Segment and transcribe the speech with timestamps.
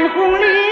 [0.00, 0.69] 山红绿。